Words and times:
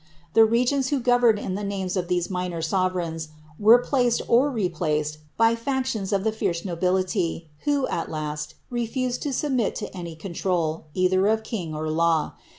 The 0.33 0.45
regents 0.45 0.87
who 0.87 0.99
governed 0.99 1.37
in 1.37 1.53
the 1.53 1.63
names 1.63 1.95
of 1.95 2.07
these 2.07 2.27
minor 2.27 2.59
sovereigns 2.59 3.27
were 3.59 3.77
placed 3.77 4.23
or 4.27 4.49
replaced 4.49 5.19
by 5.37 5.53
factions 5.55 6.11
of 6.11 6.23
the 6.23 6.31
fierce 6.31 6.63
nobihiy, 6.63 7.45
who, 7.65 7.87
at 7.87 8.09
last, 8.09 8.55
refused 8.71 9.21
to 9.21 9.31
submit 9.31 9.75
to 9.75 9.95
any 9.95 10.15
control, 10.15 10.85
either 10.95 11.27
of 11.27 11.43
king 11.43 11.75
or 11.75 11.87
law. 11.91 12.33